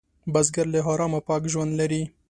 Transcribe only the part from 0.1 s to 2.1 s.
بزګر له حرامه پاک ژوند لري